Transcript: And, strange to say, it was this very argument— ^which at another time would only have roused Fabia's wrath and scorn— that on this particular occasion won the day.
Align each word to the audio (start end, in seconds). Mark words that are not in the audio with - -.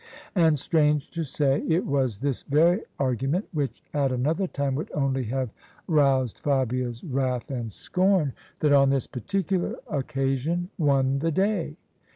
And, 0.33 0.57
strange 0.57 1.11
to 1.11 1.23
say, 1.23 1.61
it 1.67 1.85
was 1.85 2.17
this 2.21 2.41
very 2.41 2.81
argument— 2.97 3.47
^which 3.55 3.83
at 3.93 4.11
another 4.11 4.47
time 4.47 4.73
would 4.73 4.91
only 4.93 5.25
have 5.25 5.51
roused 5.85 6.39
Fabia's 6.39 7.03
wrath 7.03 7.51
and 7.51 7.71
scorn— 7.71 8.33
that 8.61 8.73
on 8.73 8.89
this 8.89 9.05
particular 9.05 9.75
occasion 9.91 10.71
won 10.79 11.19
the 11.19 11.29
day. 11.31 11.77